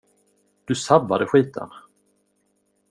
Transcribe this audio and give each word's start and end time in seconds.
Du 0.65 0.73
sabbade 0.73 1.25
skiten. 1.27 1.69